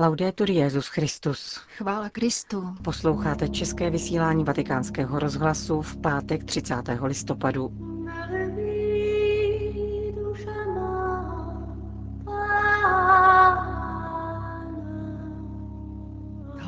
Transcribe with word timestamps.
Laudetur 0.00 0.50
Jezus 0.50 0.88
Christus. 0.88 1.60
Chvála 1.76 2.08
Kristu. 2.08 2.74
Posloucháte 2.82 3.48
české 3.48 3.90
vysílání 3.90 4.44
Vatikánského 4.44 5.18
rozhlasu 5.18 5.82
v 5.82 5.96
pátek 5.96 6.44
30. 6.44 6.74
listopadu. 7.02 7.72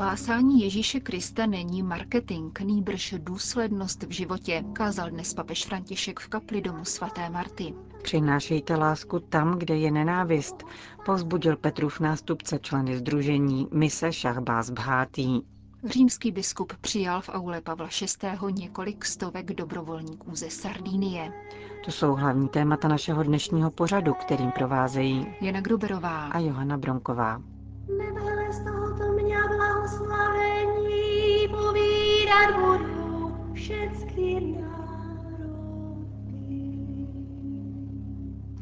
Hlásání 0.03 0.61
Ježíše 0.63 1.01
Krista 1.01 1.47
není 1.47 1.83
marketing, 1.83 2.59
nýbrž 2.65 3.15
důslednost 3.19 4.03
v 4.03 4.11
životě, 4.11 4.65
kázal 4.73 5.11
dnes 5.11 5.35
papež 5.35 5.65
František 5.65 6.21
v 6.21 6.29
kapli 6.29 6.61
domu 6.61 6.85
svaté 6.85 7.31
Marty. 7.31 7.75
Přinášejte 8.03 8.77
lásku 8.77 9.21
tam, 9.21 9.59
kde 9.59 9.77
je 9.77 9.91
nenávist, 9.91 10.57
povzbudil 11.05 11.57
Petrův 11.57 12.01
nástupce 12.01 12.59
členy 12.59 12.97
združení 12.97 13.69
Mise 13.73 14.13
Šahbás 14.13 14.71
Bhátý. 14.71 15.41
Římský 15.85 16.33
biskup 16.33 16.73
přijal 16.81 17.21
v 17.21 17.29
aule 17.29 17.61
Pavla 17.61 17.89
VI. 18.23 18.53
několik 18.53 19.05
stovek 19.05 19.53
dobrovolníků 19.53 20.37
ze 20.37 20.51
Sardínie. 20.51 21.33
To 21.85 21.91
jsou 21.91 22.15
hlavní 22.15 22.49
témata 22.49 22.89
našeho 22.89 23.23
dnešního 23.23 23.71
pořadu, 23.71 24.15
kterým 24.15 24.51
provázejí 24.51 25.27
Jana 25.41 25.61
Gruberová 25.61 26.27
a 26.27 26.39
Johana 26.39 26.79
Bronková. 26.79 27.43
Mě 27.89 28.82
blahoslavení 29.83 31.49
povídat 31.49 32.55
budu 32.55 33.53
všecky 33.55 34.41
národy. 34.41 36.07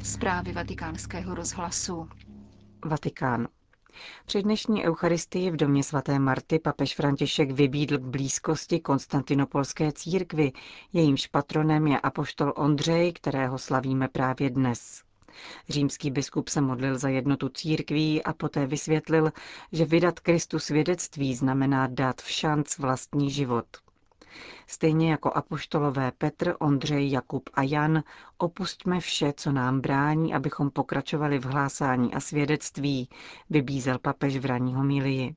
Zprávy 0.03 0.51
vatikánského 0.51 1.35
rozhlasu. 1.35 2.09
Vatikán. 2.85 3.47
Při 4.25 4.43
dnešní 4.43 4.85
eucharistii 4.85 5.51
v 5.51 5.55
domě 5.55 5.83
svaté 5.83 6.19
Marty 6.19 6.59
papež 6.59 6.95
František 6.95 7.51
vybídl 7.51 7.97
k 7.97 8.01
blízkosti 8.01 8.79
konstantinopolské 8.79 9.91
církvy, 9.91 10.51
jejímž 10.93 11.27
patronem 11.27 11.87
je 11.87 11.99
apoštol 11.99 12.53
Ondřej, 12.55 13.13
kterého 13.13 13.57
slavíme 13.57 14.07
právě 14.07 14.49
dnes. 14.49 15.03
Římský 15.69 16.11
biskup 16.11 16.49
se 16.49 16.61
modlil 16.61 16.97
za 16.97 17.09
jednotu 17.09 17.49
církví 17.49 18.23
a 18.23 18.33
poté 18.33 18.67
vysvětlil, 18.67 19.31
že 19.71 19.85
vydat 19.85 20.19
Kristu 20.19 20.59
svědectví 20.59 21.35
znamená 21.35 21.87
dát 21.87 22.21
v 22.21 22.29
šanc 22.29 22.77
vlastní 22.77 23.31
život. 23.31 23.65
Stejně 24.67 25.11
jako 25.11 25.31
apoštolové 25.31 26.11
Petr, 26.11 26.55
Ondřej, 26.59 27.11
Jakub 27.11 27.49
a 27.53 27.63
Jan, 27.63 28.03
opustíme 28.37 28.99
vše, 28.99 29.33
co 29.37 29.51
nám 29.51 29.81
brání, 29.81 30.33
abychom 30.33 30.69
pokračovali 30.69 31.39
v 31.39 31.45
hlásání 31.45 32.13
a 32.13 32.19
svědectví, 32.19 33.09
vybízel 33.49 33.99
papež 33.99 34.37
v 34.37 34.45
raní 34.45 34.73
homilii. 34.75 35.35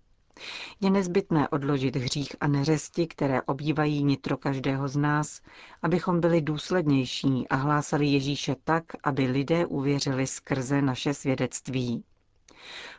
Je 0.80 0.90
nezbytné 0.90 1.48
odložit 1.48 1.96
hřích 1.96 2.36
a 2.40 2.46
neřesti, 2.48 3.06
které 3.06 3.42
obývají 3.42 4.04
nitro 4.04 4.36
každého 4.36 4.88
z 4.88 4.96
nás, 4.96 5.40
abychom 5.82 6.20
byli 6.20 6.40
důslednější 6.42 7.48
a 7.48 7.56
hlásali 7.56 8.06
Ježíše 8.06 8.56
tak, 8.64 8.84
aby 9.04 9.26
lidé 9.26 9.66
uvěřili 9.66 10.26
skrze 10.26 10.82
naše 10.82 11.14
svědectví. 11.14 12.04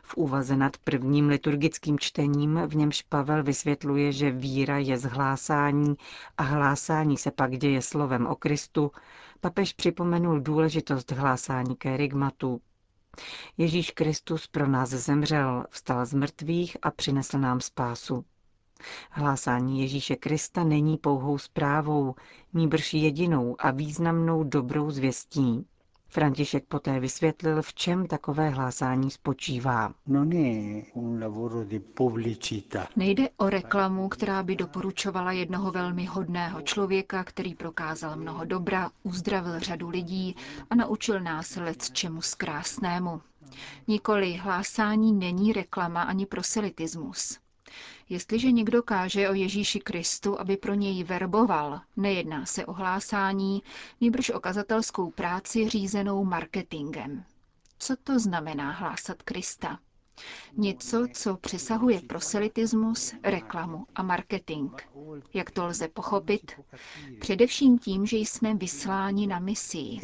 V 0.02 0.14
úvaze 0.16 0.56
nad 0.56 0.76
prvním 0.76 1.28
liturgickým 1.28 1.98
čtením, 1.98 2.60
v 2.66 2.76
němž 2.76 3.02
Pavel 3.02 3.42
vysvětluje, 3.42 4.12
že 4.12 4.30
víra 4.30 4.78
je 4.78 4.98
zhlásání 4.98 5.94
a 6.38 6.42
hlásání 6.42 7.16
se 7.16 7.30
pak 7.30 7.58
děje 7.58 7.82
slovem 7.82 8.26
o 8.26 8.36
Kristu, 8.36 8.90
papež 9.40 9.72
připomenul 9.72 10.40
důležitost 10.40 11.12
hlásání 11.12 11.76
kerygmatu. 11.76 12.60
Ježíš 13.58 13.90
Kristus 13.90 14.46
pro 14.46 14.66
nás 14.66 14.90
zemřel, 14.90 15.64
vstal 15.70 16.06
z 16.06 16.14
mrtvých 16.14 16.76
a 16.82 16.90
přinesl 16.90 17.38
nám 17.38 17.60
spásu. 17.60 18.24
Hlásání 19.10 19.80
Ježíše 19.80 20.16
Krista 20.16 20.64
není 20.64 20.96
pouhou 20.96 21.38
zprávou, 21.38 22.14
nýbrž 22.52 22.94
jedinou 22.94 23.56
a 23.58 23.70
významnou 23.70 24.44
dobrou 24.44 24.90
zvěstí. 24.90 25.66
František 26.08 26.64
poté 26.64 27.00
vysvětlil, 27.00 27.62
v 27.62 27.74
čem 27.74 28.06
takové 28.06 28.48
hlásání 28.48 29.10
spočívá. 29.10 29.94
Nejde 32.96 33.28
o 33.36 33.50
reklamu, 33.50 34.08
která 34.08 34.42
by 34.42 34.56
doporučovala 34.56 35.32
jednoho 35.32 35.70
velmi 35.72 36.04
hodného 36.04 36.60
člověka, 36.62 37.24
který 37.24 37.54
prokázal 37.54 38.16
mnoho 38.16 38.44
dobra, 38.44 38.90
uzdravil 39.02 39.60
řadu 39.60 39.88
lidí 39.88 40.36
a 40.70 40.74
naučil 40.74 41.20
nás 41.20 41.56
let 41.56 41.90
čemu 41.90 42.22
zkrásnému. 42.22 43.20
Nikoli 43.88 44.32
hlásání 44.34 45.12
není 45.12 45.52
reklama 45.52 46.02
ani 46.02 46.26
proselitismus. 46.26 47.38
Jestliže 48.08 48.50
někdo 48.52 48.82
káže 48.82 49.30
o 49.30 49.34
Ježíši 49.34 49.80
Kristu, 49.80 50.40
aby 50.40 50.56
pro 50.56 50.74
něj 50.74 51.04
verboval, 51.04 51.80
nejedná 51.96 52.46
se 52.46 52.66
o 52.66 52.72
hlásání, 52.72 53.62
nýbrž 54.00 54.30
o 54.30 54.40
kazatelskou 54.40 55.10
práci 55.10 55.68
řízenou 55.68 56.24
marketingem. 56.24 57.24
Co 57.78 57.96
to 58.04 58.18
znamená 58.18 58.70
hlásat 58.70 59.22
Krista? 59.22 59.78
Něco, 60.56 61.06
co 61.12 61.36
přesahuje 61.36 62.00
proselitismus, 62.00 63.14
reklamu 63.22 63.86
a 63.94 64.02
marketing. 64.02 64.70
Jak 65.34 65.50
to 65.50 65.66
lze 65.66 65.88
pochopit? 65.88 66.52
Především 67.20 67.78
tím, 67.78 68.06
že 68.06 68.16
jsme 68.16 68.54
vysláni 68.54 69.26
na 69.26 69.38
misii. 69.38 70.00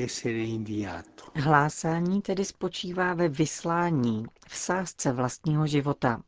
Hlásání 1.35 2.23
tedy 2.23 2.45
spočívá 2.45 3.15
ve 3.15 3.29
vyslání, 3.29 4.27
v 4.49 4.57
sázce 4.57 5.13
vlastního 5.13 5.67
života. 5.67 6.23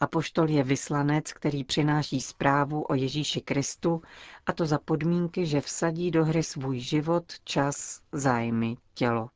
Apoštol 0.00 0.50
je 0.50 0.62
vyslanec, 0.62 1.32
který 1.32 1.64
přináší 1.64 2.20
zprávu 2.20 2.82
o 2.82 2.94
Ježíši 2.94 3.40
Kristu, 3.40 4.02
a 4.46 4.52
to 4.52 4.66
za 4.66 4.78
podmínky, 4.78 5.46
že 5.46 5.60
vsadí 5.60 6.10
do 6.10 6.24
hry 6.24 6.42
svůj 6.42 6.78
život, 6.80 7.24
čas, 7.44 8.00
zájmy, 8.12 8.76
tělo. 8.94 9.30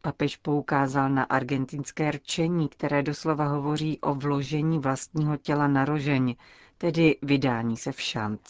Papež 0.00 0.36
poukázal 0.36 1.10
na 1.10 1.22
argentinské 1.24 2.10
rčení, 2.10 2.68
které 2.68 3.02
doslova 3.02 3.44
hovoří 3.44 3.98
o 4.00 4.14
vložení 4.14 4.78
vlastního 4.78 5.36
těla 5.36 5.68
na 5.68 5.84
rožeň, 5.84 6.34
tedy 6.78 7.18
vydání 7.22 7.76
se 7.76 7.92
v 7.92 8.00
šanc. 8.00 8.40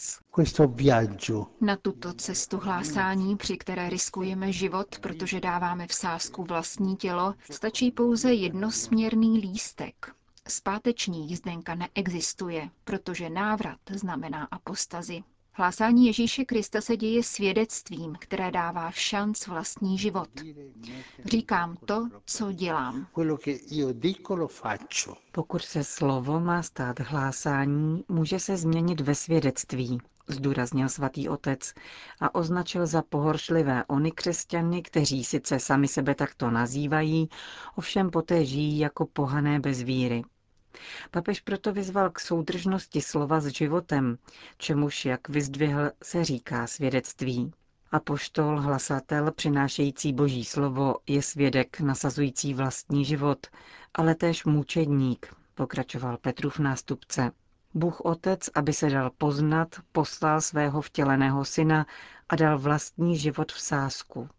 Na 1.61 1.75
tuto 1.75 2.13
cestu 2.13 2.57
hlásání, 2.57 3.37
při 3.37 3.57
které 3.57 3.89
riskujeme 3.89 4.51
život, 4.51 4.99
protože 4.99 5.39
dáváme 5.39 5.87
v 5.87 5.93
sázku 5.93 6.43
vlastní 6.43 6.95
tělo, 6.95 7.33
stačí 7.51 7.91
pouze 7.91 8.33
jednosměrný 8.33 9.39
lístek. 9.39 10.11
Zpáteční 10.51 11.29
jízdenka 11.29 11.75
neexistuje, 11.75 12.69
protože 12.83 13.29
návrat 13.29 13.79
znamená 13.91 14.47
apostazi. 14.51 15.23
Hlásání 15.53 16.07
Ježíše 16.07 16.45
Krista 16.45 16.81
se 16.81 16.97
děje 16.97 17.23
svědectvím, 17.23 18.15
které 18.19 18.51
dává 18.51 18.91
v 18.91 18.97
šanc 18.97 19.47
vlastní 19.47 19.97
život. 19.97 20.29
Říkám 21.25 21.77
to, 21.85 22.09
co 22.25 22.51
dělám. 22.51 23.07
Pokud 25.31 25.61
se 25.61 25.83
slovo 25.83 26.39
má 26.39 26.63
stát 26.63 26.99
hlásání, 26.99 28.03
může 28.09 28.39
se 28.39 28.57
změnit 28.57 29.01
ve 29.01 29.15
svědectví, 29.15 29.97
zdůraznil 30.27 30.89
svatý 30.89 31.29
otec 31.29 31.73
a 32.19 32.35
označil 32.35 32.87
za 32.87 33.01
pohoršlivé 33.01 33.83
ony 33.87 34.11
křesťany, 34.11 34.81
kteří 34.81 35.23
sice 35.23 35.59
sami 35.59 35.87
sebe 35.87 36.15
takto 36.15 36.51
nazývají, 36.51 37.29
ovšem 37.75 38.09
poté 38.09 38.45
žijí 38.45 38.79
jako 38.79 39.05
pohané 39.05 39.59
bez 39.59 39.81
víry. 39.81 40.23
Papež 41.11 41.39
proto 41.39 41.73
vyzval 41.73 42.09
k 42.09 42.19
soudržnosti 42.19 43.01
slova 43.01 43.39
s 43.39 43.47
životem, 43.47 44.17
čemuž, 44.57 45.05
jak 45.05 45.29
vyzdvihl, 45.29 45.91
se 46.03 46.23
říká 46.23 46.67
svědectví. 46.67 47.53
Apoštol, 47.91 48.61
hlasatel, 48.61 49.31
přinášející 49.31 50.13
boží 50.13 50.45
slovo, 50.45 50.95
je 51.07 51.21
svědek 51.21 51.79
nasazující 51.79 52.53
vlastní 52.53 53.05
život, 53.05 53.47
ale 53.93 54.15
též 54.15 54.45
mučedník, 54.45 55.35
pokračoval 55.55 56.17
Petrův 56.17 56.59
nástupce. 56.59 57.31
Bůh 57.73 58.01
Otec, 58.01 58.49
aby 58.55 58.73
se 58.73 58.89
dal 58.89 59.09
poznat, 59.17 59.75
poslal 59.91 60.41
svého 60.41 60.81
vtěleného 60.81 61.45
syna 61.45 61.85
a 62.29 62.35
dal 62.35 62.59
vlastní 62.59 63.17
život 63.17 63.51
v 63.51 63.61
sásku. 63.61 64.29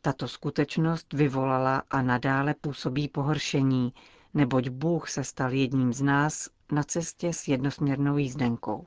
Tato 0.00 0.28
skutečnost 0.28 1.12
vyvolala 1.12 1.82
a 1.90 2.02
nadále 2.02 2.54
působí 2.54 3.08
pohoršení, 3.08 3.92
neboť 4.34 4.68
Bůh 4.68 5.10
se 5.10 5.24
stal 5.24 5.52
jedním 5.52 5.92
z 5.92 6.02
nás 6.02 6.48
na 6.72 6.82
cestě 6.82 7.32
s 7.32 7.48
jednosměrnou 7.48 8.16
jízdenkou. 8.16 8.86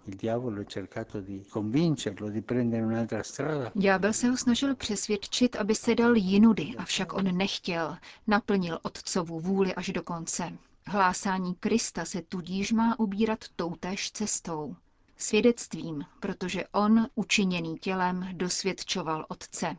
Ďábel 3.75 4.13
se 4.13 4.29
ho 4.29 4.37
snažil 4.37 4.75
přesvědčit, 4.75 5.55
aby 5.55 5.75
se 5.75 5.95
dal 5.95 6.15
jinudy, 6.15 6.73
avšak 6.77 7.13
on 7.13 7.37
nechtěl. 7.37 7.97
Naplnil 8.27 8.79
otcovu 8.83 9.39
vůli 9.39 9.75
až 9.75 9.89
do 9.89 10.03
konce. 10.03 10.51
Hlásání 10.87 11.55
Krista 11.55 12.05
se 12.05 12.21
tudíž 12.21 12.71
má 12.71 12.99
ubírat 12.99 13.39
toutéž 13.55 14.11
cestou. 14.11 14.75
Svědectvím, 15.17 16.05
protože 16.19 16.63
on, 16.71 17.07
učiněný 17.15 17.77
tělem, 17.77 18.29
dosvědčoval 18.33 19.25
Otce. 19.29 19.77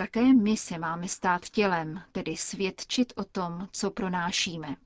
Také 0.00 0.32
my 0.34 0.56
se 0.56 0.78
máme 0.78 1.08
stát 1.08 1.48
tělem, 1.48 2.02
tedy 2.12 2.36
svědčit 2.36 3.12
o 3.16 3.24
tom, 3.24 3.68
co 3.72 3.90
pronášíme. 3.90 4.76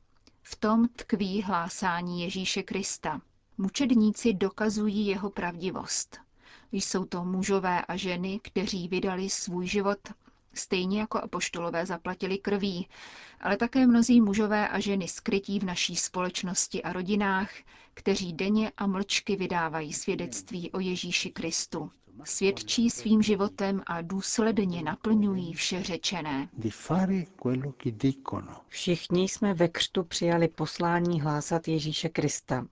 V 0.42 0.56
tom 0.56 0.88
tkví 0.88 1.42
hlásání 1.42 2.22
Ježíše 2.22 2.62
Krista. 2.62 3.20
Mučedníci 3.58 4.32
dokazují 4.34 5.06
jeho 5.06 5.30
pravdivost. 5.30 6.20
Jsou 6.72 7.04
to 7.04 7.24
mužové 7.24 7.84
a 7.84 7.96
ženy, 7.96 8.40
kteří 8.42 8.88
vydali 8.88 9.30
svůj 9.30 9.66
život, 9.66 9.98
stejně 10.54 11.00
jako 11.00 11.18
apoštolové 11.18 11.86
zaplatili 11.86 12.38
krví, 12.38 12.88
ale 13.40 13.56
také 13.56 13.86
mnozí 13.86 14.20
mužové 14.20 14.68
a 14.68 14.80
ženy 14.80 15.08
skrytí 15.08 15.58
v 15.58 15.64
naší 15.64 15.96
společnosti 15.96 16.82
a 16.82 16.92
rodinách, 16.92 17.50
kteří 17.94 18.32
denně 18.32 18.72
a 18.76 18.86
mlčky 18.86 19.36
vydávají 19.36 19.92
svědectví 19.92 20.70
o 20.72 20.80
Ježíši 20.80 21.30
Kristu. 21.30 21.90
Svědčí 22.24 22.90
svým 22.90 23.22
životem 23.22 23.82
a 23.86 24.02
důsledně 24.02 24.82
naplňují 24.82 25.52
vše 25.52 25.82
řečené. 25.82 26.48
Všichni 28.68 29.28
jsme 29.28 29.54
ve 29.54 29.68
křtu 29.68 30.04
přijali 30.04 30.48
poslání 30.48 31.20
hlásat 31.20 31.68
Ježíše 31.68 32.08
Krista. 32.08 32.66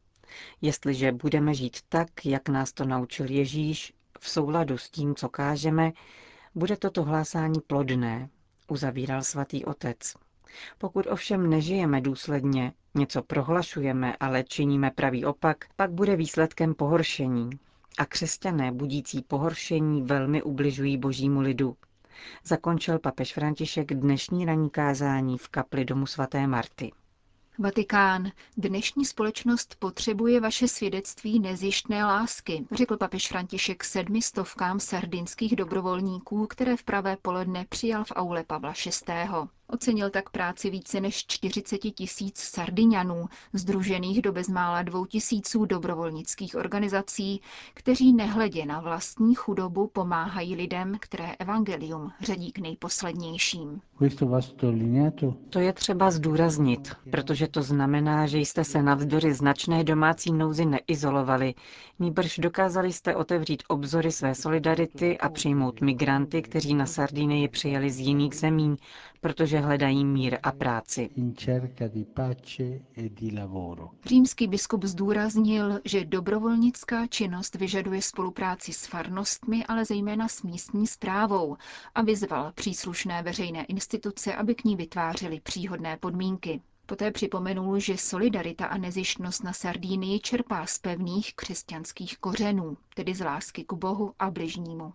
Jestliže 0.60 1.12
budeme 1.12 1.54
žít 1.54 1.76
tak, 1.88 2.26
jak 2.26 2.48
nás 2.48 2.72
to 2.72 2.84
naučil 2.84 3.30
Ježíš, 3.30 3.92
v 4.20 4.28
souladu 4.28 4.78
s 4.78 4.90
tím, 4.90 5.14
co 5.14 5.28
kážeme, 5.28 5.92
bude 6.54 6.76
toto 6.76 7.02
hlásání 7.02 7.60
plodné, 7.66 8.28
uzavíral 8.68 9.22
svatý 9.22 9.64
otec. 9.64 10.14
Pokud 10.78 11.06
ovšem 11.06 11.50
nežijeme 11.50 12.00
důsledně, 12.00 12.72
něco 12.94 13.22
prohlašujeme, 13.22 14.16
ale 14.20 14.44
činíme 14.44 14.90
pravý 14.90 15.24
opak, 15.24 15.64
pak 15.76 15.90
bude 15.90 16.16
výsledkem 16.16 16.74
pohoršení. 16.74 17.50
A 17.98 18.06
křesťané 18.06 18.72
budící 18.72 19.22
pohoršení 19.22 20.02
velmi 20.02 20.42
ubližují 20.42 20.96
božímu 20.98 21.40
lidu. 21.40 21.76
Zakončil 22.44 22.98
papež 22.98 23.34
František 23.34 23.94
dnešní 23.94 24.44
ranní 24.44 24.70
kázání 24.70 25.38
v 25.38 25.48
kapli 25.48 25.84
domu 25.84 26.06
svaté 26.06 26.46
Marty. 26.46 26.92
Vatikán. 27.58 28.30
Dnešní 28.56 29.04
společnost 29.04 29.76
potřebuje 29.78 30.40
vaše 30.40 30.68
svědectví 30.68 31.40
nezjištné 31.40 32.04
lásky, 32.04 32.66
řekl 32.72 32.96
papež 32.96 33.28
František 33.28 33.84
sedmi 33.84 34.22
stovkám 34.22 34.80
sardinských 34.80 35.56
dobrovolníků, 35.56 36.46
které 36.46 36.76
v 36.76 36.82
pravé 36.84 37.16
poledne 37.22 37.66
přijal 37.68 38.04
v 38.04 38.12
aule 38.14 38.44
Pavla 38.44 38.72
VI. 38.86 39.12
Ocenil 39.72 40.10
tak 40.10 40.30
práci 40.30 40.70
více 40.70 41.00
než 41.00 41.26
40 41.26 41.78
tisíc 41.78 42.38
Sardiňanů, 42.38 43.26
združených 43.52 44.22
do 44.22 44.32
bezmála 44.32 44.82
dvou 44.82 45.04
tisíců 45.04 45.64
dobrovolnických 45.64 46.54
organizací, 46.56 47.40
kteří 47.74 48.12
nehledě 48.12 48.66
na 48.66 48.80
vlastní 48.80 49.34
chudobu 49.34 49.86
pomáhají 49.86 50.54
lidem, 50.56 50.96
které 51.00 51.32
evangelium 51.38 52.12
řadí 52.20 52.52
k 52.52 52.58
nejposlednějším. 52.58 53.80
To 55.50 55.58
je 55.60 55.72
třeba 55.72 56.10
zdůraznit, 56.10 56.92
protože 57.10 57.48
to 57.48 57.62
znamená, 57.62 58.26
že 58.26 58.38
jste 58.38 58.64
se 58.64 58.82
navzdory 58.82 59.34
značné 59.34 59.84
domácí 59.84 60.32
nouzi 60.32 60.66
neizolovali, 60.66 61.54
nýbrž 61.98 62.38
dokázali 62.38 62.92
jste 62.92 63.16
otevřít 63.16 63.62
obzory 63.69 64.12
své 64.12 64.34
solidarity 64.34 65.19
a 65.19 65.28
přijmout 65.28 65.80
migranty, 65.80 66.42
kteří 66.42 66.74
na 66.74 66.86
Sardinii 66.86 67.48
přijeli 67.48 67.90
z 67.90 67.98
jiných 68.00 68.34
zemí, 68.34 68.76
protože 69.22 69.58
hledají 69.60 70.04
mír 70.04 70.38
a 70.42 70.52
práci. 70.52 71.10
E 72.96 73.08
Římský 74.06 74.46
biskup 74.48 74.84
zdůraznil, 74.84 75.80
že 75.84 76.04
dobrovolnická 76.04 77.06
činnost 77.06 77.54
vyžaduje 77.54 78.02
spolupráci 78.02 78.72
s 78.72 78.86
farnostmi, 78.86 79.64
ale 79.66 79.84
zejména 79.84 80.28
s 80.28 80.42
místní 80.42 80.86
zprávou 80.86 81.56
a 81.94 82.02
vyzval 82.02 82.52
příslušné 82.54 83.22
veřejné 83.22 83.64
instituce, 83.64 84.34
aby 84.34 84.54
k 84.54 84.64
ní 84.64 84.76
vytvářely 84.76 85.40
příhodné 85.40 85.96
podmínky. 85.96 86.60
Poté 86.86 87.10
připomenul, 87.10 87.78
že 87.78 87.96
solidarita 87.96 88.66
a 88.66 88.76
nezištnost 88.78 89.44
na 89.44 89.52
Sardínii 89.52 90.20
čerpá 90.20 90.66
z 90.66 90.78
pevných 90.78 91.34
křesťanských 91.34 92.19
kořenů, 92.19 92.76
tedy 92.94 93.14
z 93.14 93.20
lásky 93.24 93.64
k 93.64 93.72
Bohu 93.72 94.12
a 94.19 94.30
bližnímu. 94.30 94.92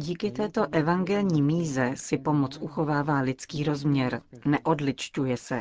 Díky 0.00 0.30
této 0.30 0.66
evangelní 0.72 1.42
míze 1.42 1.92
si 1.94 2.18
pomoc 2.18 2.58
uchovává 2.60 3.20
lidský 3.20 3.64
rozměr, 3.64 4.22
neodličťuje 4.44 5.36
se. 5.36 5.60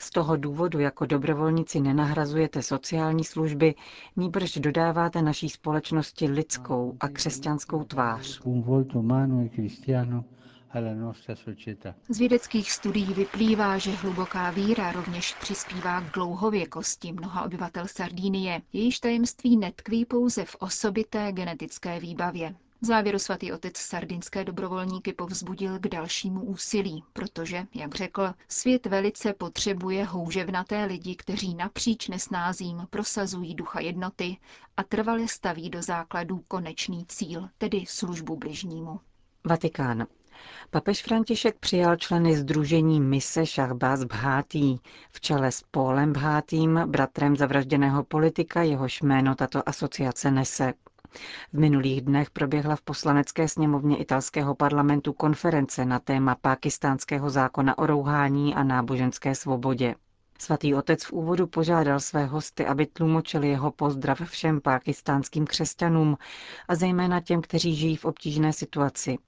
Z 0.00 0.10
toho 0.10 0.36
důvodu 0.36 0.78
jako 0.78 1.06
dobrovolníci 1.06 1.80
nenahrazujete 1.80 2.62
sociální 2.62 3.24
služby, 3.24 3.74
nýbrž 4.16 4.54
dodáváte 4.58 5.22
naší 5.22 5.48
společnosti 5.48 6.28
lidskou 6.28 6.96
a 7.00 7.08
křesťanskou 7.08 7.84
tvář. 7.84 8.40
Z 12.08 12.18
vědeckých 12.18 12.72
studií 12.72 13.14
vyplývá, 13.14 13.78
že 13.78 13.90
hluboká 13.90 14.50
víra 14.50 14.92
rovněž 14.92 15.34
přispívá 15.40 16.00
k 16.00 16.12
dlouhověkosti 16.14 17.12
mnoha 17.12 17.42
obyvatel 17.44 17.84
Sardínie. 17.88 18.62
Jejíž 18.72 19.00
tajemství 19.00 19.56
netkví 19.56 20.04
pouze 20.04 20.44
v 20.44 20.56
osobité 20.60 21.32
genetické 21.32 22.00
výbavě. 22.00 22.54
V 22.82 22.86
závěru 22.86 23.18
svatý 23.18 23.52
otec 23.52 23.76
sardinské 23.76 24.44
dobrovolníky 24.44 25.12
povzbudil 25.12 25.78
k 25.78 25.88
dalšímu 25.88 26.40
úsilí, 26.44 27.04
protože, 27.12 27.66
jak 27.74 27.94
řekl, 27.94 28.34
svět 28.48 28.86
velice 28.86 29.32
potřebuje 29.34 30.04
houževnaté 30.04 30.84
lidi, 30.84 31.16
kteří 31.16 31.54
napříč 31.54 32.08
nesnázím 32.08 32.86
prosazují 32.90 33.54
ducha 33.54 33.80
jednoty 33.80 34.36
a 34.76 34.82
trvale 34.82 35.28
staví 35.28 35.70
do 35.70 35.82
základů 35.82 36.44
konečný 36.48 37.06
cíl, 37.06 37.48
tedy 37.58 37.84
službu 37.88 38.36
bližnímu. 38.36 39.00
Vatikán. 39.44 40.06
Papež 40.70 41.02
František 41.02 41.58
přijal 41.58 41.96
členy 41.96 42.36
Združení 42.36 43.00
Mise 43.00 43.46
Šachbaz 43.46 44.04
Bhátý 44.04 44.78
v 45.12 45.20
čele 45.20 45.52
s 45.52 45.62
Pólem 45.70 46.12
Bhátým, 46.12 46.80
bratrem 46.86 47.36
zavražděného 47.36 48.04
politika, 48.04 48.62
jehož 48.62 49.02
jméno 49.02 49.34
tato 49.34 49.68
asociace 49.68 50.30
nese. 50.30 50.74
V 51.52 51.58
minulých 51.58 52.00
dnech 52.00 52.30
proběhla 52.30 52.76
v 52.76 52.82
poslanecké 52.82 53.48
sněmovně 53.48 53.96
italského 53.96 54.54
parlamentu 54.54 55.12
konference 55.12 55.84
na 55.84 55.98
téma 55.98 56.34
pákistánského 56.34 57.30
zákona 57.30 57.78
o 57.78 57.86
rouhání 57.86 58.54
a 58.54 58.62
náboženské 58.62 59.34
svobodě. 59.34 59.94
Svatý 60.38 60.74
otec 60.74 61.04
v 61.04 61.12
úvodu 61.12 61.46
požádal 61.46 62.00
své 62.00 62.24
hosty, 62.26 62.66
aby 62.66 62.86
tlumočili 62.86 63.48
jeho 63.48 63.70
pozdrav 63.70 64.20
všem 64.24 64.60
pákistánským 64.60 65.46
křesťanům 65.46 66.16
a 66.68 66.74
zejména 66.74 67.20
těm, 67.20 67.42
kteří 67.42 67.74
žijí 67.76 67.96
v 67.96 68.04
obtížné 68.04 68.52
situaci. 68.52 69.18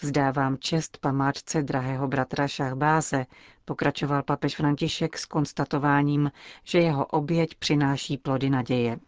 Vzdávám 0.00 0.58
čest 0.58 0.98
památce 0.98 1.62
drahého 1.62 2.08
bratra 2.08 2.48
Šachbáze, 2.48 3.26
pokračoval 3.68 4.22
papež 4.22 4.56
František 4.56 5.18
s 5.18 5.24
konstatováním, 5.24 6.30
že 6.64 6.78
jeho 6.78 7.06
oběť 7.06 7.54
přináší 7.54 8.16
plody 8.16 8.50
naděje. 8.50 8.98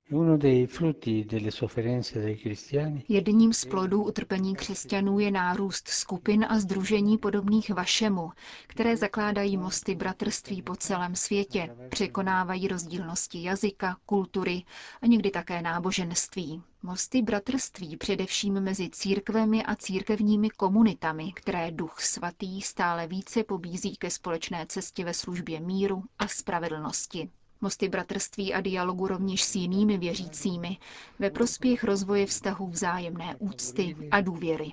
Jedním 3.09 3.53
z 3.53 3.65
plodů 3.65 4.03
utrpení 4.03 4.55
křesťanů 4.57 5.19
je 5.19 5.31
nárůst 5.31 5.89
skupin 5.89 6.47
a 6.49 6.59
združení 6.61 7.19
podobných 7.19 7.71
vašemu, 7.71 8.31
které 8.67 8.97
zakládají 8.97 9.57
mosty 9.57 9.95
bratrství 9.95 10.63
po 10.63 10.77
celém 10.77 11.15
světě, 11.17 11.77
překonávají 11.89 12.69
rozdílnosti 12.69 13.43
jazyka, 13.43 13.97
kultury 14.07 14.63
a 15.03 15.07
někdy 15.07 15.31
také 15.31 15.63
náboženství. 15.63 16.63
Mosty 16.83 17.23
bratrství 17.23 17.97
především 17.97 18.61
mezi 18.61 18.91
církvemi 18.91 19.65
a 19.65 19.77
církevními 19.77 20.51
komunitami, 20.51 21.33
které 21.33 21.71
duch 21.71 22.01
svatý 22.01 22.63
stále 22.63 23.07
více 23.07 23.45
pobízí 23.45 23.97
ke 23.97 24.11
společné 24.51 24.67
cestě 24.67 25.05
ve 25.05 25.15
službě 25.15 25.61
míru 25.61 26.03
a 26.19 26.29
spravedlnosti. 26.29 27.31
Mosty 27.61 27.89
bratrství 27.89 28.55
a 28.55 28.61
dialogu 28.61 29.07
rovněž 29.07 29.43
s 29.45 29.55
jinými 29.55 29.99
věřícími 29.99 30.79
ve 31.19 31.31
prospěch 31.31 31.85
rozvoje 31.85 32.27
vztahu 32.27 32.67
vzájemné 32.69 33.37
úcty 33.39 33.97
a 34.11 34.21
důvěry. 34.21 34.73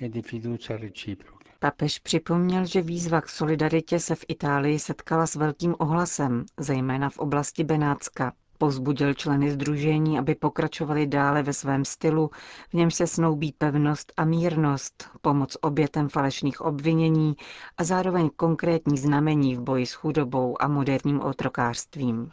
E 0.00 0.10
Papež 1.58 1.98
připomněl, 1.98 2.66
že 2.66 2.82
výzva 2.82 3.20
k 3.20 3.28
solidaritě 3.28 4.00
se 4.00 4.14
v 4.14 4.24
Itálii 4.28 4.78
setkala 4.78 5.26
s 5.26 5.34
velkým 5.34 5.74
ohlasem, 5.78 6.44
zejména 6.60 7.10
v 7.10 7.18
oblasti 7.18 7.64
Benátska. 7.64 8.32
Povzbudil 8.64 9.14
členy 9.14 9.50
združení, 9.50 10.18
aby 10.18 10.34
pokračovali 10.34 11.06
dále 11.06 11.42
ve 11.42 11.52
svém 11.52 11.84
stylu, 11.84 12.30
v 12.70 12.74
něm 12.74 12.90
se 12.90 13.06
snoubí 13.06 13.52
pevnost 13.58 14.12
a 14.16 14.24
mírnost, 14.24 15.08
pomoc 15.20 15.56
obětem 15.60 16.08
falešných 16.08 16.60
obvinění 16.60 17.36
a 17.78 17.84
zároveň 17.84 18.30
konkrétní 18.36 18.98
znamení 18.98 19.56
v 19.56 19.60
boji 19.60 19.86
s 19.86 19.92
chudobou 19.92 20.62
a 20.62 20.68
moderním 20.68 21.20
otrokářstvím. 21.20 22.30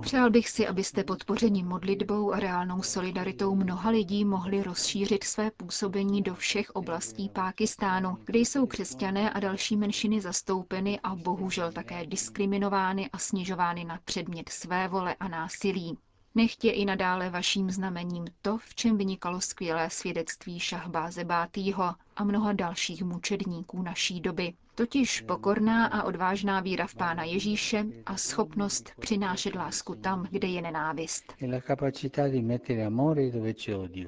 Přál 0.00 0.30
bych 0.30 0.48
si, 0.48 0.66
abyste 0.66 1.04
podpořeni 1.04 1.62
modlitbou 1.64 2.32
a 2.32 2.40
reálnou 2.40 2.82
solidaritou 2.82 3.54
mnoha 3.54 3.90
lidí 3.90 4.24
mohli 4.24 4.62
rozšířit 4.62 5.24
své 5.24 5.50
působení 5.50 6.22
do 6.22 6.34
všech 6.34 6.70
oblastí 6.70 7.28
Pákistánu, 7.28 8.18
kde 8.24 8.38
jsou 8.38 8.66
křesťané 8.66 9.30
a 9.30 9.40
další 9.40 9.76
menšiny 9.76 10.20
zastoupeny 10.20 11.00
a 11.02 11.14
bohužel 11.14 11.72
také 11.72 12.06
diskriminovány 12.06 13.10
a 13.12 13.18
snižovány 13.18 13.84
na 13.84 13.98
předmět 14.04 14.48
své 14.48 14.88
vole 14.88 15.16
a 15.20 15.28
násilí. 15.46 15.98
Nechtě 16.34 16.70
i 16.70 16.84
nadále 16.84 17.30
vaším 17.30 17.70
znamením 17.70 18.24
to, 18.42 18.58
v 18.58 18.74
čem 18.74 18.98
vynikalo 18.98 19.40
skvělé 19.40 19.90
svědectví 19.90 20.60
Šahbáze 20.60 21.24
Bátýho. 21.24 21.94
A 22.16 22.24
mnoha 22.24 22.52
dalších 22.52 23.02
mučedníků 23.02 23.82
naší 23.82 24.20
doby. 24.20 24.52
Totiž 24.74 25.20
pokorná 25.20 25.86
a 25.86 26.02
odvážná 26.02 26.60
víra 26.60 26.86
v 26.86 26.94
Pána 26.94 27.24
Ježíše 27.24 27.84
a 28.06 28.16
schopnost 28.16 28.90
přinášet 29.00 29.54
lásku 29.54 29.94
tam, 29.94 30.26
kde 30.30 30.48
je 30.48 30.62
nenávist. 30.62 31.34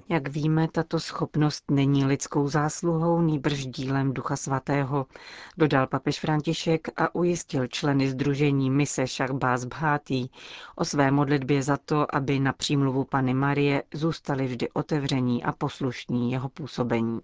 Jak 0.08 0.28
víme, 0.28 0.68
tato 0.72 1.00
schopnost 1.00 1.64
není 1.70 2.04
lidskou 2.04 2.48
zásluhou, 2.48 3.20
nýbrž 3.20 3.66
dílem 3.66 4.14
Ducha 4.14 4.36
Svatého, 4.36 5.06
dodal 5.58 5.86
papež 5.86 6.20
František 6.20 6.88
a 6.96 7.14
ujistil 7.14 7.66
členy 7.66 8.08
Združení 8.08 8.70
Mise 8.70 9.06
Šachbás 9.06 9.64
Bhátý 9.64 10.28
o 10.76 10.84
své 10.84 11.10
modlitbě 11.10 11.62
za 11.62 11.76
to, 11.76 12.14
aby 12.14 12.40
na 12.40 12.52
přímluvu 12.52 13.04
Pany 13.04 13.34
Marie 13.34 13.82
zůstali 13.94 14.46
vždy 14.46 14.68
otevření 14.70 15.44
a 15.44 15.52
poslušní 15.52 16.32
jeho 16.32 16.48
působení. 16.48 17.20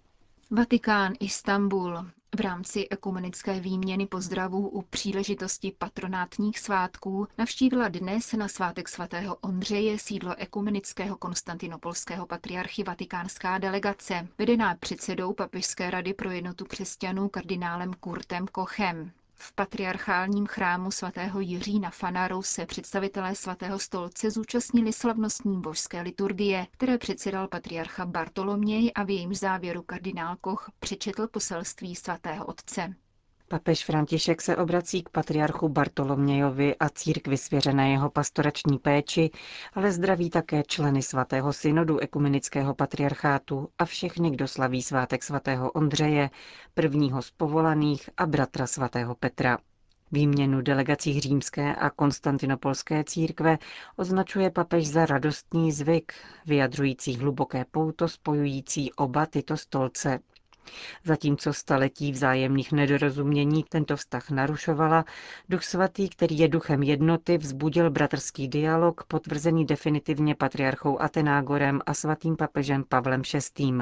Vatikán, 0.50 1.12
Istanbul. 1.20 2.06
V 2.36 2.40
rámci 2.40 2.88
ekumenické 2.90 3.60
výměny 3.60 4.06
pozdravů 4.06 4.68
u 4.68 4.82
příležitosti 4.82 5.72
patronátních 5.78 6.58
svátků 6.58 7.28
navštívila 7.38 7.88
dnes 7.88 8.32
na 8.32 8.48
svátek 8.48 8.88
svatého 8.88 9.34
Ondřeje 9.36 9.98
sídlo 9.98 10.34
ekumenického 10.38 11.16
konstantinopolského 11.16 12.26
patriarchy 12.26 12.82
vatikánská 12.84 13.58
delegace, 13.58 14.28
vedená 14.38 14.74
předsedou 14.74 15.32
Papežské 15.32 15.90
rady 15.90 16.14
pro 16.14 16.30
jednotu 16.30 16.64
křesťanů 16.64 17.28
kardinálem 17.28 17.94
Kurtem 18.00 18.46
Kochem. 18.46 19.10
V 19.36 19.52
patriarchálním 19.54 20.46
chrámu 20.46 20.90
svatého 20.90 21.40
Jiří 21.40 21.80
na 21.80 21.90
Fanaru 21.90 22.42
se 22.42 22.66
představitelé 22.66 23.34
svatého 23.34 23.78
stolce 23.78 24.30
zúčastnili 24.30 24.92
slavnostní 24.92 25.60
božské 25.60 26.00
liturgie, 26.00 26.66
které 26.70 26.98
předsedal 26.98 27.48
patriarcha 27.48 28.06
Bartoloměj 28.06 28.92
a 28.94 29.02
v 29.02 29.10
jejím 29.10 29.34
závěru 29.34 29.82
kardinál 29.82 30.36
Koch 30.40 30.70
přečetl 30.78 31.28
poselství 31.28 31.96
svatého 31.96 32.44
otce. 32.46 32.94
Papež 33.54 33.84
František 33.84 34.42
se 34.42 34.56
obrací 34.56 35.02
k 35.02 35.08
patriarchu 35.08 35.68
Bartolomějovi 35.68 36.76
a 36.76 36.88
církvi 36.88 37.36
svěřené 37.36 37.90
jeho 37.90 38.10
pastorační 38.10 38.78
péči, 38.78 39.30
ale 39.74 39.92
zdraví 39.92 40.30
také 40.30 40.62
členy 40.66 41.02
svatého 41.02 41.52
synodu 41.52 41.98
ekumenického 41.98 42.74
patriarchátu 42.74 43.68
a 43.78 43.84
všechny, 43.84 44.30
kdo 44.30 44.48
slaví 44.48 44.82
svátek 44.82 45.22
svatého 45.22 45.70
Ondřeje, 45.70 46.30
prvního 46.74 47.22
z 47.22 47.30
povolaných 47.30 48.10
a 48.16 48.26
bratra 48.26 48.66
svatého 48.66 49.14
Petra. 49.14 49.58
Výměnu 50.12 50.60
delegací 50.62 51.20
římské 51.20 51.74
a 51.74 51.90
konstantinopolské 51.90 53.04
církve 53.04 53.58
označuje 53.96 54.50
papež 54.50 54.88
za 54.88 55.06
radostný 55.06 55.72
zvyk, 55.72 56.12
vyjadřující 56.46 57.16
hluboké 57.16 57.64
pouto 57.70 58.08
spojující 58.08 58.92
oba 58.92 59.26
tyto 59.26 59.56
stolce. 59.56 60.18
Zatímco 61.04 61.52
staletí 61.52 62.12
vzájemných 62.12 62.72
nedorozumění 62.72 63.64
tento 63.68 63.96
vztah 63.96 64.30
narušovala, 64.30 65.04
Duch 65.48 65.64
Svatý, 65.64 66.08
který 66.08 66.38
je 66.38 66.48
duchem 66.48 66.82
jednoty, 66.82 67.38
vzbudil 67.38 67.90
bratrský 67.90 68.48
dialog, 68.48 69.04
potvrzený 69.04 69.64
definitivně 69.64 70.34
patriarchou 70.34 71.00
Atenágorem 71.00 71.80
a 71.86 71.94
svatým 71.94 72.36
papežem 72.36 72.84
Pavlem 72.88 73.22
VI. 73.58 73.72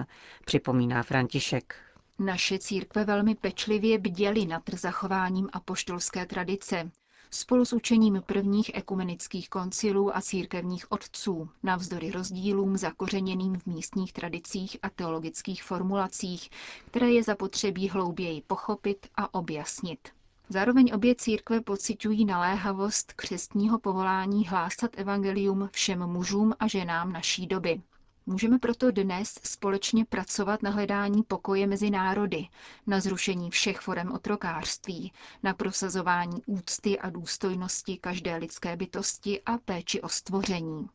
Připomíná 0.45 1.03
František. 1.03 1.75
Naše 2.19 2.59
církve 2.59 3.05
velmi 3.05 3.35
pečlivě 3.35 3.99
bděly 3.99 4.47
nad 4.47 4.63
zachováním 4.73 5.49
apoštolské 5.53 6.27
tradice, 6.27 6.91
spolu 7.35 7.65
s 7.65 7.73
učením 7.73 8.23
prvních 8.27 8.75
ekumenických 8.75 9.49
koncilů 9.49 10.17
a 10.17 10.21
církevních 10.21 10.93
otců, 10.93 11.49
navzdory 11.63 12.11
rozdílům 12.11 12.77
zakořeněným 12.77 13.59
v 13.59 13.67
místních 13.67 14.13
tradicích 14.13 14.77
a 14.83 14.91
teologických 14.91 15.63
formulacích, 15.63 16.51
které 16.87 17.11
je 17.11 17.23
zapotřebí 17.23 17.89
hlouběji 17.89 18.43
pochopit 18.47 19.07
a 19.17 19.35
objasnit. 19.35 20.09
Zároveň 20.49 20.91
obě 20.95 21.15
církve 21.15 21.61
pociťují 21.61 22.25
naléhavost 22.25 23.13
křestního 23.13 23.79
povolání 23.79 24.47
hlásat 24.47 24.91
evangelium 24.97 25.69
všem 25.73 26.07
mužům 26.07 26.53
a 26.61 26.67
ženám 26.67 27.13
naší 27.13 27.47
doby. 27.47 27.83
Můžeme 28.27 28.59
proto 28.59 28.91
dnes 28.91 29.39
společně 29.45 30.05
pracovat 30.05 30.63
na 30.63 30.71
hledání 30.71 31.23
pokoje 31.23 31.67
mezi 31.67 31.91
národy, 31.91 32.49
na 32.87 33.01
zrušení 33.01 33.51
všech 33.51 33.81
forem 33.81 34.13
otrokářství, 34.13 35.13
na 35.43 35.55
prosazování 35.55 36.43
úcty 36.47 36.99
a 36.99 37.11
důstojnosti 37.11 37.97
každé 37.97 38.37
lidské 38.37 38.77
bytosti 38.77 39.43
a 39.47 39.59
péči 39.59 40.01
o 40.01 40.09
stvoření. 40.09 40.89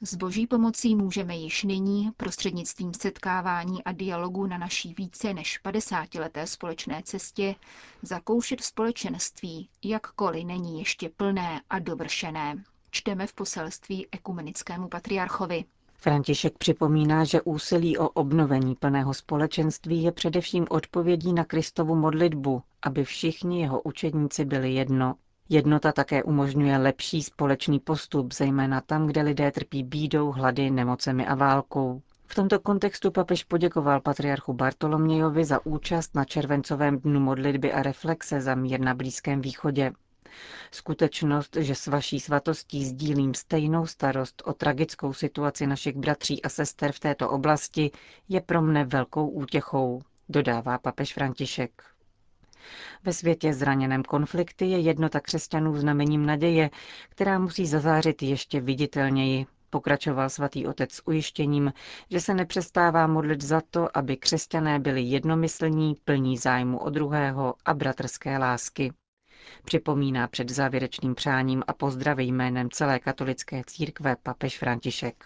S 0.00 0.14
boží 0.14 0.46
pomocí 0.46 0.94
můžeme 0.94 1.36
již 1.36 1.64
nyní, 1.64 2.10
prostřednictvím 2.16 2.94
setkávání 2.94 3.84
a 3.84 3.92
dialogu 3.92 4.46
na 4.46 4.58
naší 4.58 4.94
více 4.94 5.34
než 5.34 5.60
50-leté 5.64 6.46
společné 6.46 7.02
cestě, 7.04 7.54
zakoušet 8.02 8.64
společenství, 8.64 9.68
jakkoliv 9.84 10.44
není 10.44 10.78
ještě 10.78 11.08
plné 11.08 11.62
a 11.70 11.78
dovršené. 11.78 12.64
Čteme 12.90 13.26
v 13.26 13.32
poselství 13.32 14.06
ekumenickému 14.12 14.88
patriarchovi. 14.88 15.64
František 16.00 16.58
připomíná, 16.58 17.24
že 17.24 17.42
úsilí 17.42 17.98
o 17.98 18.08
obnovení 18.08 18.74
plného 18.74 19.14
společenství 19.14 20.02
je 20.02 20.12
především 20.12 20.66
odpovědí 20.70 21.32
na 21.32 21.44
Kristovu 21.44 21.94
modlitbu, 21.94 22.62
aby 22.82 23.04
všichni 23.04 23.60
jeho 23.60 23.80
učedníci 23.80 24.44
byli 24.44 24.72
jedno. 24.72 25.14
Jednota 25.48 25.92
také 25.92 26.22
umožňuje 26.22 26.78
lepší 26.78 27.22
společný 27.22 27.80
postup, 27.80 28.34
zejména 28.34 28.80
tam, 28.80 29.06
kde 29.06 29.22
lidé 29.22 29.50
trpí 29.50 29.82
bídou, 29.82 30.32
hlady, 30.32 30.70
nemocemi 30.70 31.26
a 31.26 31.34
válkou. 31.34 32.02
V 32.26 32.34
tomto 32.34 32.60
kontextu 32.60 33.10
papež 33.10 33.44
poděkoval 33.44 34.00
patriarchu 34.00 34.52
Bartolomějovi 34.52 35.44
za 35.44 35.66
účast 35.66 36.14
na 36.14 36.24
červencovém 36.24 36.98
dnu 36.98 37.20
modlitby 37.20 37.72
a 37.72 37.82
reflexe 37.82 38.40
za 38.40 38.54
mír 38.54 38.80
na 38.80 38.94
Blízkém 38.94 39.40
východě. 39.40 39.92
Skutečnost, 40.70 41.56
že 41.60 41.74
s 41.74 41.86
vaší 41.86 42.20
svatostí 42.20 42.84
sdílím 42.84 43.34
stejnou 43.34 43.86
starost 43.86 44.42
o 44.46 44.52
tragickou 44.52 45.12
situaci 45.12 45.66
našich 45.66 45.96
bratří 45.96 46.42
a 46.42 46.48
sester 46.48 46.92
v 46.92 47.00
této 47.00 47.30
oblasti, 47.30 47.90
je 48.28 48.40
pro 48.40 48.62
mne 48.62 48.84
velkou 48.84 49.28
útěchou, 49.28 50.02
dodává 50.28 50.78
papež 50.78 51.14
František. 51.14 51.82
Ve 53.04 53.12
světě 53.12 53.54
zraněném 53.54 54.02
konflikty 54.02 54.66
je 54.66 54.78
jednota 54.78 55.20
křesťanů 55.20 55.76
znamením 55.76 56.26
naděje, 56.26 56.70
která 57.08 57.38
musí 57.38 57.66
zazářit 57.66 58.22
ještě 58.22 58.60
viditelněji, 58.60 59.46
pokračoval 59.70 60.30
svatý 60.30 60.66
otec 60.66 60.92
s 60.92 61.06
ujištěním, 61.08 61.72
že 62.10 62.20
se 62.20 62.34
nepřestává 62.34 63.06
modlit 63.06 63.42
za 63.42 63.60
to, 63.70 63.96
aby 63.96 64.16
křesťané 64.16 64.78
byli 64.78 65.02
jednomyslní, 65.02 65.94
plní 66.04 66.36
zájmu 66.36 66.78
o 66.78 66.90
druhého 66.90 67.54
a 67.64 67.74
bratrské 67.74 68.38
lásky. 68.38 68.92
Připomíná 69.64 70.28
před 70.28 70.50
závěrečným 70.50 71.14
přáním 71.14 71.62
a 71.66 71.72
pozdraví 71.72 72.32
jménem 72.32 72.70
celé 72.70 72.98
katolické 72.98 73.62
církve 73.66 74.16
papež 74.22 74.58
František. 74.58 75.24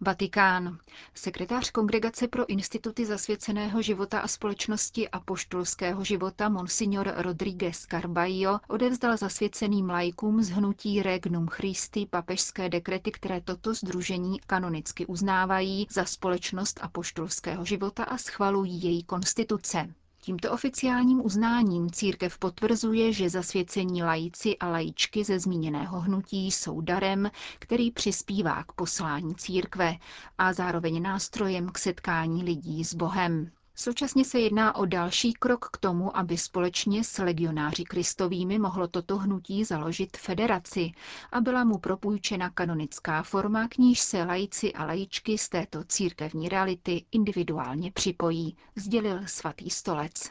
Vatikán. 0.00 0.78
Sekretář 1.14 1.70
Kongregace 1.70 2.28
pro 2.28 2.46
instituty 2.48 3.06
zasvěceného 3.06 3.82
života 3.82 4.20
a 4.20 4.28
společnosti 4.28 5.08
a 5.08 5.20
poštolského 5.20 6.04
života 6.04 6.48
Monsignor 6.48 7.12
Rodríguez 7.16 7.86
Carballo 7.90 8.60
odevzdal 8.68 9.16
zasvěceným 9.16 9.90
lajkům 9.90 10.42
z 10.42 10.50
hnutí 10.50 11.02
Regnum 11.02 11.48
Christi 11.48 12.06
papežské 12.10 12.68
dekrety, 12.68 13.10
které 13.12 13.40
toto 13.40 13.74
združení 13.74 14.40
kanonicky 14.46 15.06
uznávají 15.06 15.86
za 15.90 16.04
společnost 16.04 16.80
a 16.82 16.88
poštolského 16.88 17.64
života 17.64 18.04
a 18.04 18.18
schvalují 18.18 18.82
její 18.82 19.04
konstituce. 19.04 19.94
Tímto 20.26 20.52
oficiálním 20.52 21.24
uznáním 21.24 21.90
církev 21.90 22.38
potvrzuje, 22.38 23.12
že 23.12 23.30
zasvěcení 23.30 24.02
lajíci 24.02 24.56
a 24.58 24.68
lajíčky 24.68 25.24
ze 25.24 25.38
zmíněného 25.40 26.00
hnutí 26.00 26.50
jsou 26.50 26.80
darem, 26.80 27.30
který 27.58 27.90
přispívá 27.90 28.64
k 28.64 28.72
poslání 28.72 29.34
církve 29.34 29.96
a 30.38 30.52
zároveň 30.52 31.02
nástrojem 31.02 31.68
k 31.68 31.78
setkání 31.78 32.44
lidí 32.44 32.84
s 32.84 32.94
Bohem. 32.94 33.50
Současně 33.78 34.24
se 34.24 34.40
jedná 34.40 34.76
o 34.76 34.86
další 34.86 35.32
krok 35.32 35.68
k 35.72 35.76
tomu, 35.76 36.16
aby 36.16 36.38
společně 36.38 37.04
s 37.04 37.18
legionáři 37.18 37.84
kristovými 37.84 38.58
mohlo 38.58 38.88
toto 38.88 39.18
hnutí 39.18 39.64
založit 39.64 40.16
federaci 40.16 40.92
a 41.32 41.40
byla 41.40 41.64
mu 41.64 41.78
propůjčena 41.78 42.50
kanonická 42.50 43.22
forma, 43.22 43.68
k 43.68 43.78
níž 43.78 44.00
se 44.00 44.24
lajici 44.24 44.72
a 44.72 44.84
lajičky 44.84 45.38
z 45.38 45.48
této 45.48 45.84
církevní 45.84 46.48
reality 46.48 47.04
individuálně 47.12 47.92
připojí, 47.92 48.56
sdělil 48.76 49.20
svatý 49.26 49.70
stolec. 49.70 50.30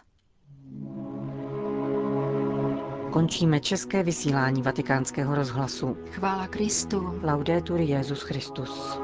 Končíme 3.11 3.59
české 3.59 4.03
vysílání 4.03 4.61
vatikánského 4.61 5.35
rozhlasu. 5.35 5.97
Chvála 6.11 6.47
Kristu. 6.47 7.19
Laudetur 7.23 7.79
Jezus 7.79 8.21
Christus. 8.21 8.99